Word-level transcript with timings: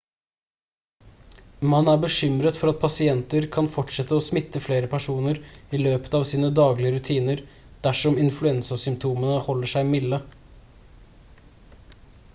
man 1.71 1.89
er 1.91 1.97
bekymret 2.05 2.55
for 2.59 2.69
at 2.71 2.79
pasienter 2.85 3.45
kan 3.57 3.67
fortsette 3.75 4.17
å 4.21 4.23
smitte 4.29 4.61
flere 4.63 4.89
personer 4.95 5.39
i 5.79 5.81
løpet 5.83 6.17
av 6.21 6.25
sine 6.31 6.49
daglige 6.61 6.95
rutiner 6.95 7.43
dersom 7.89 8.19
influensasymptomene 8.25 9.35
holder 9.49 9.73
seg 9.75 9.93
milde 9.93 10.19